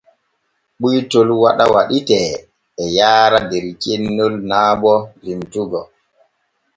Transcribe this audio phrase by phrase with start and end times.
[0.81, 2.29] Ɓuytol waɗa waɗitee
[2.83, 4.93] e yaara der cennol naa bo
[5.23, 5.81] limtugo.